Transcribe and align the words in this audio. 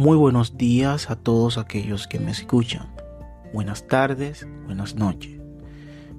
Muy 0.00 0.16
buenos 0.16 0.56
días 0.56 1.10
a 1.10 1.16
todos 1.16 1.58
aquellos 1.58 2.06
que 2.06 2.20
me 2.20 2.30
escuchan. 2.30 2.86
Buenas 3.52 3.88
tardes, 3.88 4.46
buenas 4.64 4.94
noches. 4.94 5.40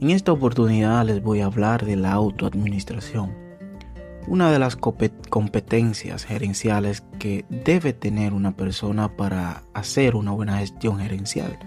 En 0.00 0.10
esta 0.10 0.30
oportunidad 0.30 1.04
les 1.04 1.20
voy 1.20 1.40
a 1.40 1.46
hablar 1.46 1.84
de 1.84 1.96
la 1.96 2.12
autoadministración, 2.12 3.34
una 4.28 4.52
de 4.52 4.60
las 4.60 4.76
competencias 4.76 6.24
gerenciales 6.24 7.02
que 7.18 7.46
debe 7.50 7.92
tener 7.92 8.32
una 8.32 8.56
persona 8.56 9.16
para 9.16 9.64
hacer 9.74 10.14
una 10.14 10.30
buena 10.30 10.58
gestión 10.58 11.00
gerencial. 11.00 11.58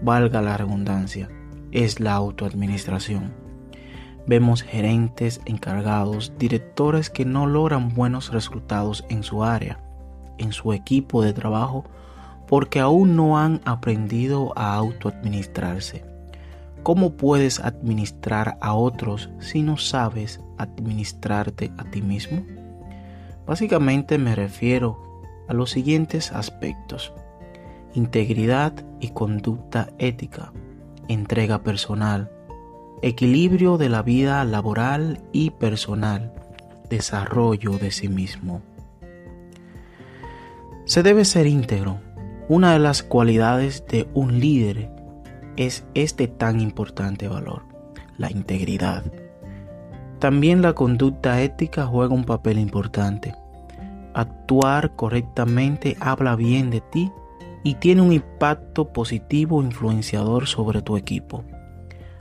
Valga 0.00 0.40
la 0.40 0.56
redundancia, 0.56 1.28
es 1.70 2.00
la 2.00 2.14
autoadministración. 2.14 3.34
Vemos 4.26 4.62
gerentes, 4.62 5.42
encargados, 5.44 6.32
directores 6.38 7.10
que 7.10 7.26
no 7.26 7.46
logran 7.46 7.94
buenos 7.94 8.32
resultados 8.32 9.04
en 9.10 9.22
su 9.22 9.44
área 9.44 9.85
en 10.38 10.52
su 10.52 10.72
equipo 10.72 11.22
de 11.22 11.32
trabajo 11.32 11.84
porque 12.48 12.80
aún 12.80 13.16
no 13.16 13.38
han 13.38 13.60
aprendido 13.64 14.52
a 14.56 14.74
autoadministrarse. 14.74 16.04
¿Cómo 16.82 17.14
puedes 17.14 17.58
administrar 17.58 18.56
a 18.60 18.74
otros 18.74 19.30
si 19.40 19.62
no 19.62 19.76
sabes 19.76 20.40
administrarte 20.56 21.72
a 21.78 21.84
ti 21.84 22.00
mismo? 22.00 22.44
Básicamente 23.46 24.18
me 24.18 24.36
refiero 24.36 25.22
a 25.48 25.54
los 25.54 25.70
siguientes 25.70 26.30
aspectos. 26.32 27.12
Integridad 27.94 28.72
y 29.00 29.10
conducta 29.10 29.88
ética, 29.98 30.52
entrega 31.08 31.62
personal, 31.62 32.30
equilibrio 33.02 33.78
de 33.78 33.88
la 33.88 34.02
vida 34.02 34.44
laboral 34.44 35.20
y 35.32 35.50
personal, 35.50 36.32
desarrollo 36.88 37.78
de 37.78 37.90
sí 37.90 38.08
mismo. 38.08 38.62
Se 40.86 41.02
debe 41.02 41.24
ser 41.24 41.48
íntegro. 41.48 41.98
Una 42.48 42.72
de 42.72 42.78
las 42.78 43.02
cualidades 43.02 43.84
de 43.88 44.08
un 44.14 44.38
líder 44.38 44.88
es 45.56 45.84
este 45.94 46.28
tan 46.28 46.60
importante 46.60 47.26
valor, 47.26 47.64
la 48.18 48.30
integridad. 48.30 49.02
También 50.20 50.62
la 50.62 50.74
conducta 50.74 51.42
ética 51.42 51.86
juega 51.86 52.14
un 52.14 52.22
papel 52.22 52.60
importante. 52.60 53.34
Actuar 54.14 54.94
correctamente 54.94 55.96
habla 55.98 56.36
bien 56.36 56.70
de 56.70 56.80
ti 56.82 57.10
y 57.64 57.74
tiene 57.74 58.02
un 58.02 58.12
impacto 58.12 58.92
positivo 58.92 59.64
influenciador 59.64 60.46
sobre 60.46 60.82
tu 60.82 60.96
equipo. 60.96 61.42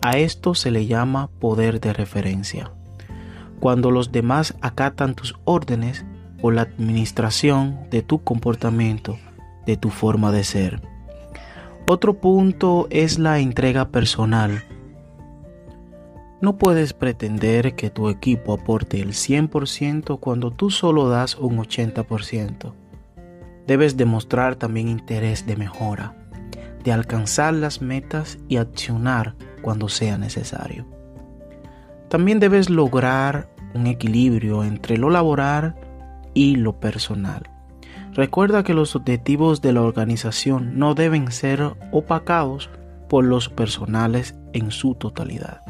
A 0.00 0.16
esto 0.16 0.54
se 0.54 0.70
le 0.70 0.86
llama 0.86 1.28
poder 1.40 1.78
de 1.78 1.92
referencia. 1.92 2.70
Cuando 3.60 3.90
los 3.90 4.12
demás 4.12 4.54
acatan 4.62 5.14
tus 5.14 5.34
órdenes, 5.44 6.06
la 6.50 6.62
administración 6.62 7.78
de 7.90 8.02
tu 8.02 8.22
comportamiento, 8.22 9.18
de 9.66 9.76
tu 9.76 9.90
forma 9.90 10.32
de 10.32 10.44
ser. 10.44 10.80
Otro 11.88 12.14
punto 12.14 12.88
es 12.90 13.18
la 13.18 13.38
entrega 13.38 13.88
personal. 13.88 14.64
No 16.40 16.58
puedes 16.58 16.92
pretender 16.92 17.74
que 17.76 17.90
tu 17.90 18.08
equipo 18.08 18.52
aporte 18.52 19.00
el 19.00 19.10
100% 19.10 20.18
cuando 20.20 20.50
tú 20.50 20.70
solo 20.70 21.08
das 21.08 21.36
un 21.36 21.58
80%. 21.58 22.74
Debes 23.66 23.96
demostrar 23.96 24.56
también 24.56 24.88
interés 24.88 25.46
de 25.46 25.56
mejora, 25.56 26.14
de 26.84 26.92
alcanzar 26.92 27.54
las 27.54 27.80
metas 27.80 28.38
y 28.48 28.58
accionar 28.58 29.34
cuando 29.62 29.88
sea 29.88 30.18
necesario. 30.18 30.86
También 32.08 32.38
debes 32.38 32.70
lograr 32.70 33.48
un 33.74 33.86
equilibrio 33.86 34.64
entre 34.64 34.96
lo 34.96 35.10
laboral 35.10 35.74
y 36.36 36.56
lo 36.56 36.78
personal. 36.78 37.48
Recuerda 38.12 38.62
que 38.62 38.74
los 38.74 38.94
objetivos 38.94 39.62
de 39.62 39.72
la 39.72 39.80
organización 39.80 40.78
no 40.78 40.94
deben 40.94 41.32
ser 41.32 41.74
opacados 41.92 42.70
por 43.08 43.24
los 43.24 43.48
personales 43.48 44.34
en 44.52 44.70
su 44.70 44.94
totalidad. 44.94 45.62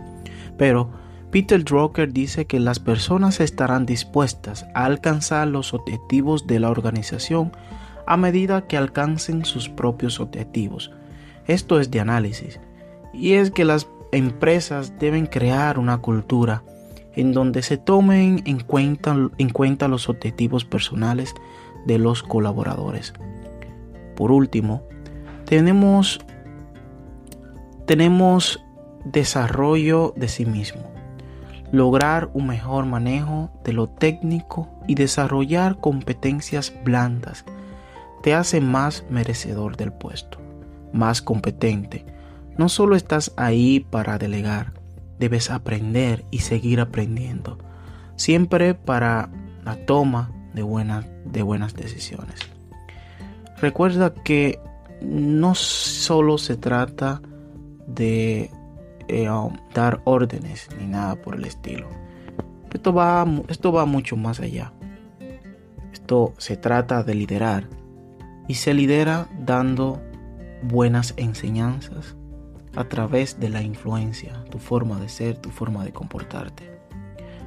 Pero 0.58 0.90
Peter 1.30 1.62
Drucker 1.62 2.12
dice 2.12 2.46
que 2.46 2.58
las 2.58 2.80
personas 2.80 3.40
estarán 3.40 3.86
dispuestas 3.86 4.66
a 4.74 4.86
alcanzar 4.86 5.46
los 5.46 5.72
objetivos 5.72 6.48
de 6.48 6.58
la 6.58 6.70
organización 6.70 7.52
a 8.06 8.16
medida 8.16 8.66
que 8.66 8.76
alcancen 8.76 9.44
sus 9.44 9.68
propios 9.68 10.18
objetivos. 10.18 10.90
Esto 11.46 11.78
es 11.78 11.92
de 11.92 12.00
análisis. 12.00 12.58
Y 13.14 13.34
es 13.34 13.52
que 13.52 13.64
las 13.64 13.88
empresas 14.10 14.98
deben 14.98 15.26
crear 15.26 15.78
una 15.78 15.98
cultura 15.98 16.64
en 17.16 17.32
donde 17.32 17.62
se 17.62 17.78
tomen 17.78 18.42
en 18.44 18.60
cuenta, 18.60 19.16
en 19.38 19.48
cuenta 19.50 19.88
los 19.88 20.08
objetivos 20.08 20.64
personales 20.64 21.34
de 21.86 21.98
los 21.98 22.22
colaboradores. 22.22 23.12
Por 24.14 24.30
último, 24.30 24.82
tenemos, 25.44 26.20
tenemos 27.86 28.62
desarrollo 29.04 30.14
de 30.16 30.28
sí 30.28 30.46
mismo, 30.46 30.82
lograr 31.72 32.30
un 32.34 32.46
mejor 32.46 32.86
manejo 32.86 33.50
de 33.64 33.72
lo 33.72 33.88
técnico 33.88 34.68
y 34.86 34.94
desarrollar 34.94 35.78
competencias 35.80 36.72
blandas 36.84 37.44
te 38.26 38.34
hace 38.34 38.60
más 38.60 39.04
merecedor 39.08 39.76
del 39.76 39.92
puesto, 39.92 40.38
más 40.92 41.22
competente. 41.22 42.04
No 42.56 42.68
solo 42.68 42.96
estás 42.96 43.32
ahí 43.36 43.78
para 43.78 44.18
delegar, 44.18 44.72
debes 45.18 45.50
aprender 45.50 46.24
y 46.30 46.38
seguir 46.38 46.80
aprendiendo, 46.80 47.58
siempre 48.16 48.74
para 48.74 49.30
la 49.64 49.76
toma 49.86 50.30
de 50.54 50.62
buenas, 50.62 51.06
de 51.24 51.42
buenas 51.42 51.74
decisiones. 51.74 52.40
Recuerda 53.60 54.12
que 54.12 54.58
no 55.00 55.54
solo 55.54 56.38
se 56.38 56.56
trata 56.56 57.20
de 57.86 58.50
eh, 59.08 59.30
um, 59.30 59.56
dar 59.74 60.00
órdenes 60.04 60.68
ni 60.78 60.86
nada 60.86 61.16
por 61.16 61.36
el 61.36 61.44
estilo. 61.44 61.88
Esto 62.72 62.92
va, 62.92 63.26
esto 63.48 63.72
va 63.72 63.86
mucho 63.86 64.16
más 64.16 64.40
allá. 64.40 64.72
Esto 65.92 66.34
se 66.36 66.56
trata 66.56 67.02
de 67.02 67.14
liderar 67.14 67.68
y 68.48 68.54
se 68.54 68.74
lidera 68.74 69.28
dando 69.38 70.02
buenas 70.62 71.14
enseñanzas, 71.16 72.16
a 72.76 72.84
través 72.84 73.40
de 73.40 73.48
la 73.48 73.62
influencia, 73.62 74.44
tu 74.50 74.58
forma 74.58 75.00
de 75.00 75.08
ser, 75.08 75.38
tu 75.38 75.50
forma 75.50 75.84
de 75.84 75.92
comportarte. 75.92 76.78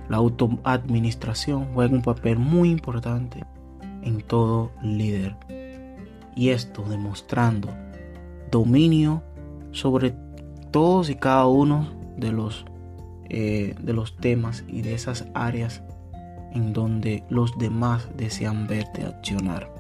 La 0.09 0.17
autoadministración 0.17 1.67
juega 1.73 1.93
un 1.93 2.01
papel 2.01 2.39
muy 2.39 2.71
importante 2.71 3.45
en 4.01 4.21
todo 4.21 4.71
líder. 4.81 5.35
Y 6.35 6.49
esto 6.49 6.83
demostrando 6.83 7.69
dominio 8.49 9.21
sobre 9.71 10.15
todos 10.71 11.09
y 11.09 11.15
cada 11.15 11.45
uno 11.47 11.87
de 12.17 12.31
los, 12.31 12.65
eh, 13.29 13.75
de 13.79 13.93
los 13.93 14.17
temas 14.17 14.63
y 14.67 14.81
de 14.81 14.95
esas 14.95 15.27
áreas 15.33 15.83
en 16.53 16.73
donde 16.73 17.23
los 17.29 17.57
demás 17.59 18.09
desean 18.17 18.67
verte 18.67 19.05
accionar. 19.05 19.71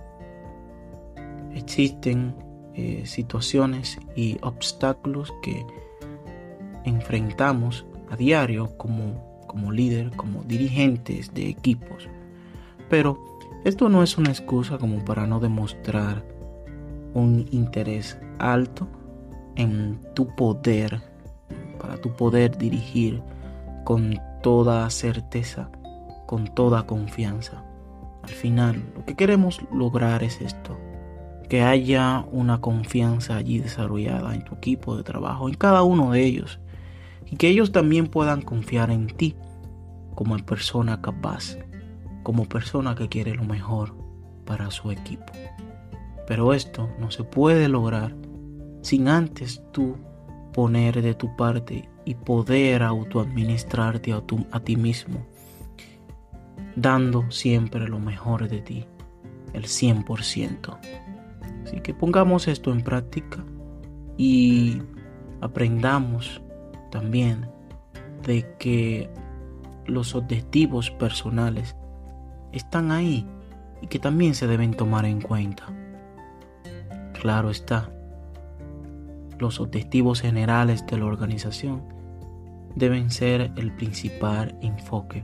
Existen 1.55 2.35
eh, 2.79 3.05
situaciones 3.05 3.99
y 4.15 4.37
obstáculos 4.41 5.33
que 5.41 5.65
enfrentamos 6.85 7.85
a 8.09 8.15
diario 8.15 8.77
como, 8.77 9.43
como 9.47 9.73
líder, 9.73 10.11
como 10.11 10.43
dirigentes 10.43 11.33
de 11.33 11.49
equipos. 11.49 12.07
Pero 12.89 13.19
esto 13.65 13.89
no 13.89 14.01
es 14.01 14.17
una 14.17 14.29
excusa 14.29 14.77
como 14.77 15.03
para 15.03 15.27
no 15.27 15.41
demostrar 15.41 16.23
un 17.13 17.45
interés 17.51 18.17
alto 18.37 18.87
en 19.57 19.99
tu 20.13 20.33
poder, 20.37 21.01
para 21.81 21.97
tu 21.97 22.13
poder 22.13 22.57
dirigir 22.57 23.21
con 23.83 24.17
toda 24.41 24.89
certeza, 24.89 25.69
con 26.27 26.47
toda 26.47 26.85
confianza. 26.85 27.61
Al 28.23 28.29
final, 28.29 28.81
lo 28.95 29.03
que 29.05 29.15
queremos 29.15 29.59
lograr 29.73 30.23
es 30.23 30.39
esto, 30.39 30.77
que 31.49 31.63
haya 31.63 32.25
una 32.31 32.61
confianza 32.61 33.35
allí 33.35 33.57
desarrollada 33.57 34.35
en 34.35 34.45
tu 34.45 34.55
equipo 34.55 34.95
de 34.95 35.03
trabajo, 35.03 35.49
en 35.49 35.55
cada 35.55 35.81
uno 35.81 36.11
de 36.11 36.23
ellos, 36.23 36.59
y 37.25 37.37
que 37.37 37.47
ellos 37.47 37.71
también 37.71 38.07
puedan 38.07 38.43
confiar 38.43 38.91
en 38.91 39.07
ti 39.07 39.35
como 40.13 40.37
persona 40.37 41.01
capaz, 41.01 41.57
como 42.21 42.45
persona 42.45 42.93
que 42.93 43.09
quiere 43.09 43.33
lo 43.33 43.43
mejor 43.43 43.95
para 44.45 44.69
su 44.69 44.91
equipo. 44.91 45.33
Pero 46.27 46.53
esto 46.53 46.87
no 46.99 47.09
se 47.09 47.23
puede 47.23 47.67
lograr 47.67 48.15
sin 48.81 49.07
antes 49.07 49.63
tú 49.71 49.97
poner 50.53 51.01
de 51.01 51.15
tu 51.15 51.35
parte 51.35 51.89
y 52.05 52.13
poder 52.13 52.83
autoadministrarte 52.83 54.13
a, 54.13 54.21
a 54.51 54.59
ti 54.59 54.75
mismo, 54.75 55.25
dando 56.75 57.31
siempre 57.31 57.87
lo 57.87 57.99
mejor 57.99 58.47
de 58.47 58.61
ti, 58.61 58.85
el 59.53 59.63
100%. 59.63 61.08
Así 61.69 61.81
que 61.81 61.93
pongamos 61.93 62.47
esto 62.47 62.71
en 62.71 62.81
práctica 62.81 63.45
y 64.17 64.81
aprendamos 65.39 66.41
también 66.89 67.47
de 68.25 68.55
que 68.57 69.07
los 69.85 70.15
objetivos 70.15 70.89
personales 70.89 71.75
están 72.53 72.89
ahí 72.89 73.23
y 73.83 73.87
que 73.87 73.99
también 73.99 74.33
se 74.33 74.47
deben 74.47 74.73
tomar 74.73 75.05
en 75.05 75.21
cuenta. 75.21 75.67
Claro 77.21 77.51
está, 77.51 77.91
los 79.37 79.59
objetivos 79.59 80.21
generales 80.21 80.83
de 80.87 80.97
la 80.97 81.05
organización 81.05 81.83
deben 82.75 83.11
ser 83.11 83.51
el 83.57 83.71
principal 83.75 84.57
enfoque, 84.61 85.23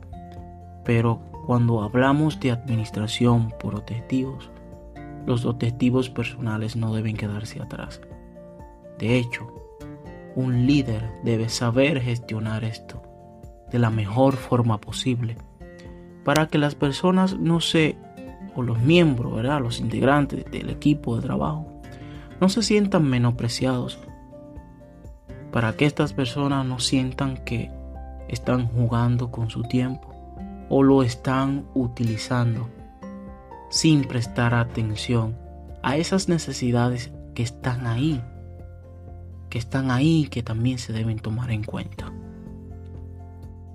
pero 0.84 1.22
cuando 1.48 1.82
hablamos 1.82 2.40
de 2.40 2.52
administración 2.52 3.52
por 3.60 3.74
objetivos, 3.74 4.52
los 5.26 5.46
objetivos 5.46 6.10
personales 6.10 6.76
no 6.76 6.94
deben 6.94 7.18
quedarse 7.18 7.62
atrás. 7.62 8.02
De 9.00 9.18
hecho, 9.18 9.48
un 10.36 10.66
líder 10.68 11.04
debe 11.24 11.50
saber 11.50 12.02
gestionar 12.02 12.64
esto 12.64 13.02
de 13.72 13.80
la 13.80 13.90
mejor 13.90 14.36
forma 14.36 14.80
posible 14.80 15.38
para 16.24 16.48
que 16.48 16.58
las 16.58 16.76
personas 16.76 17.38
no 17.38 17.60
se, 17.60 17.98
o 18.56 18.64
los 18.64 18.80
miembros, 18.80 19.36
¿verdad? 19.36 19.62
los 19.62 19.80
integrantes 19.80 20.46
del 20.52 20.70
equipo 20.70 21.16
de 21.16 21.22
trabajo, 21.22 21.68
no 22.42 22.50
se 22.50 22.64
sientan 22.64 23.04
menospreciados, 23.04 24.00
para 25.52 25.74
que 25.78 25.86
estas 25.86 26.14
personas 26.14 26.66
no 26.66 26.80
sientan 26.80 27.38
que 27.38 27.72
están 28.28 28.68
jugando 28.68 29.32
con 29.32 29.50
su 29.50 29.62
tiempo 29.64 30.14
o 30.68 30.84
lo 30.84 31.04
están 31.04 31.66
utilizando 31.76 32.70
sin 33.70 34.04
prestar 34.06 34.54
atención 34.54 35.38
a 35.84 35.98
esas 35.98 36.30
necesidades 36.30 37.12
que 37.34 37.44
están 37.44 37.86
ahí, 37.86 38.22
que 39.50 39.58
están 39.58 39.92
ahí 39.92 40.28
que 40.30 40.44
también 40.44 40.78
se 40.80 40.94
deben 40.94 41.20
tomar 41.20 41.52
en 41.52 41.64
cuenta. 41.64 42.12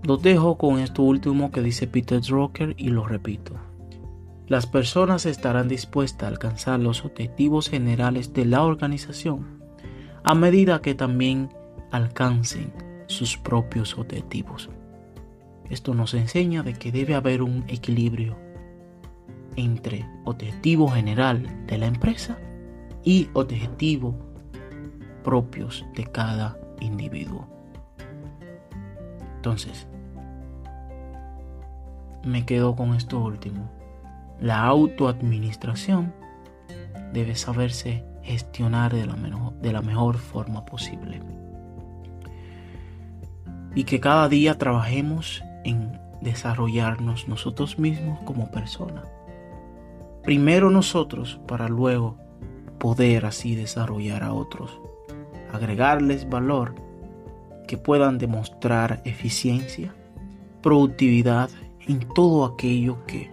Los 0.03 0.23
dejo 0.23 0.57
con 0.57 0.79
esto 0.79 1.03
último 1.03 1.51
que 1.51 1.63
dice 1.63 1.87
Peter 1.87 2.21
Drucker 2.21 2.75
y 2.79 2.89
lo 2.89 3.07
repito. 3.07 3.55
Las 4.47 4.67
personas 4.67 5.27
estarán 5.27 5.69
dispuestas 5.69 6.25
a 6.25 6.29
alcanzar 6.29 6.81
los 6.81 7.05
objetivos 7.05 7.69
generales 7.69 8.33
de 8.33 8.47
la 8.47 8.65
organización 8.65 9.61
a 10.25 10.35
medida 10.35 10.83
que 10.83 10.95
también 10.95 11.51
alcancen 11.91 12.73
sus 13.07 13.37
propios 13.37 13.97
objetivos. 13.97 14.71
Esto 15.69 15.95
nos 15.95 16.15
enseña 16.15 16.63
de 16.63 16.75
que 16.75 16.91
debe 16.91 17.15
haber 17.15 17.43
un 17.43 17.65
equilibrio 17.69 18.37
entre 19.57 20.07
objetivo 20.25 20.89
general 20.89 21.67
de 21.67 21.79
la 21.79 21.87
empresa 21.87 22.39
y 23.05 23.29
objetivo 23.33 24.15
propios 25.23 25.85
de 25.95 26.05
cada 26.05 26.59
individuo. 26.81 27.47
Entonces, 29.37 29.87
me 32.25 32.45
quedo 32.45 32.77
con 32.77 32.95
esto 32.95 33.19
último. 33.19 33.71
La 34.41 34.65
autoadministración 34.65 36.13
debe 37.13 37.35
saberse 37.35 38.05
gestionar 38.23 38.95
de 38.95 39.07
la, 39.07 39.15
de 39.61 39.73
la 39.73 39.83
mejor 39.83 40.19
forma 40.19 40.65
posible. 40.65 41.23
Y 43.75 43.85
que 43.85 44.01
cada 44.01 44.29
día 44.29 44.59
trabajemos 44.59 45.43
en 45.65 45.99
desarrollarnos 46.21 47.29
nosotros 47.29 47.79
mismos 47.79 48.19
como 48.21 48.51
personas. 48.51 49.07
Primero 50.23 50.71
nosotros 50.71 51.41
para 51.47 51.69
luego 51.69 52.19
poder 52.79 53.27
así 53.27 53.55
desarrollar 53.55 54.23
a 54.23 54.33
otros. 54.33 54.81
Agregarles 55.53 56.29
valor 56.29 56.75
que 57.67 57.79
puedan 57.79 58.19
demostrar 58.19 59.01
eficiencia, 59.05 59.95
productividad 60.63 61.51
en 61.87 62.01
todo 62.15 62.45
aquello 62.45 63.05
que, 63.07 63.31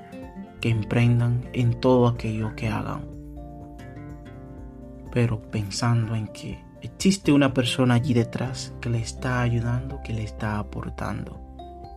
que 0.61 0.69
emprendan, 0.69 1.49
en 1.53 1.79
todo 1.79 2.07
aquello 2.07 2.55
que 2.55 2.67
hagan. 2.67 3.05
Pero 5.11 5.41
pensando 5.41 6.15
en 6.15 6.27
que 6.27 6.63
existe 6.81 7.31
una 7.31 7.53
persona 7.53 7.95
allí 7.95 8.13
detrás 8.13 8.73
que 8.79 8.89
le 8.89 8.99
está 8.99 9.41
ayudando, 9.41 9.99
que 10.03 10.13
le 10.13 10.23
está 10.23 10.59
aportando. 10.59 11.39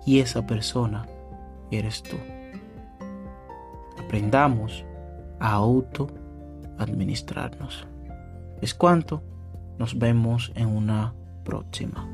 Y 0.04 0.20
esa 0.20 0.46
persona 0.46 1.06
eres 1.70 2.02
tú. 2.02 2.16
Aprendamos 4.10 4.84
a 5.38 5.52
auto 5.52 6.08
administrarnos. 6.78 7.86
Es 8.60 8.74
cuanto. 8.74 9.22
Nos 9.78 9.96
vemos 9.96 10.50
en 10.56 10.66
una 10.66 11.14
próxima. 11.44 12.08